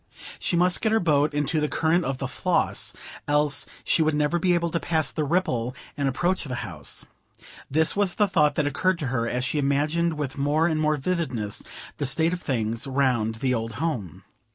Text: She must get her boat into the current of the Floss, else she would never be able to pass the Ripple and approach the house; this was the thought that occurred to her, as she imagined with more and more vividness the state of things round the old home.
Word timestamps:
She 0.39 0.55
must 0.55 0.81
get 0.81 0.91
her 0.91 0.99
boat 0.99 1.31
into 1.31 1.59
the 1.59 1.67
current 1.67 2.05
of 2.05 2.17
the 2.17 2.27
Floss, 2.27 2.91
else 3.27 3.67
she 3.83 4.01
would 4.01 4.15
never 4.15 4.39
be 4.39 4.55
able 4.55 4.71
to 4.71 4.79
pass 4.79 5.11
the 5.11 5.23
Ripple 5.23 5.75
and 5.95 6.09
approach 6.09 6.43
the 6.45 6.55
house; 6.65 7.05
this 7.69 7.95
was 7.95 8.15
the 8.15 8.27
thought 8.27 8.55
that 8.55 8.65
occurred 8.65 8.97
to 8.97 9.07
her, 9.13 9.29
as 9.29 9.45
she 9.45 9.59
imagined 9.59 10.15
with 10.17 10.39
more 10.39 10.65
and 10.65 10.81
more 10.81 10.97
vividness 10.97 11.61
the 11.97 12.07
state 12.07 12.33
of 12.33 12.41
things 12.41 12.87
round 12.87 13.35
the 13.35 13.53
old 13.53 13.73
home. 13.73 14.23